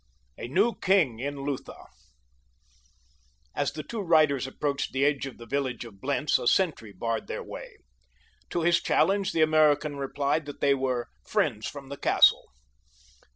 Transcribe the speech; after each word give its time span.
A 0.39 0.47
NEW 0.47 0.73
KING 0.81 1.19
IN 1.19 1.41
LUTHA 1.45 1.77
As 3.53 3.73
the 3.73 3.83
two 3.83 4.01
riders 4.01 4.47
approached 4.47 4.93
the 4.93 5.05
edge 5.05 5.27
of 5.27 5.37
the 5.37 5.45
village 5.45 5.85
of 5.85 6.01
Blentz 6.01 6.39
a 6.39 6.47
sentry 6.47 6.91
barred 6.91 7.27
their 7.27 7.43
way. 7.43 7.77
To 8.49 8.61
his 8.63 8.81
challenge 8.81 9.31
the 9.31 9.43
American 9.43 9.97
replied 9.97 10.47
that 10.47 10.59
they 10.59 10.73
were 10.73 11.09
"friends 11.23 11.67
from 11.67 11.89
the 11.89 11.97
castle." 11.97 12.45